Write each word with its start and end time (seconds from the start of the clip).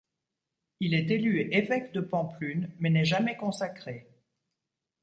Il 0.79 0.95
est 0.95 1.11
élu 1.11 1.41
évêque 1.55 1.91
de 1.93 2.01
Pampelune, 2.01 2.71
mais 2.79 2.89
n'est 2.89 3.05
jamais 3.05 3.37
consacré. 3.37 4.07